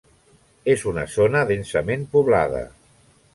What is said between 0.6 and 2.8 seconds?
És una zona densament poblada.